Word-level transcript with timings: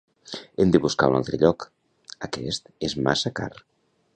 Hem 0.63 0.69
de 0.75 0.81
buscar 0.85 1.09
un 1.11 1.17
altre 1.17 1.39
lloc, 1.43 1.67
aquest 2.29 2.73
és 2.89 2.99
massa 3.09 3.37
car 3.41 3.51